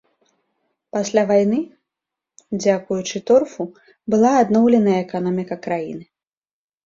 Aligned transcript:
Пасля 0.95 1.23
вайны, 1.31 1.57
дзякуючы 2.61 3.17
торфу, 3.31 3.63
была 4.13 4.31
адноўленая 4.45 4.95
эканоміка 5.05 5.55
краіны. 5.67 6.03